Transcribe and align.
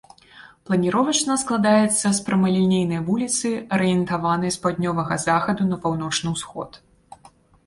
Планіровачна 0.67 1.35
складаецца 1.41 2.07
з 2.19 2.23
прамалінейнай 2.29 3.03
вуліцы, 3.09 3.51
арыентаванай 3.77 4.51
з 4.57 4.61
паўднёвага 4.65 5.19
захаду 5.27 5.61
на 5.71 5.77
паўночны 5.87 6.27
ўсход. 6.35 6.69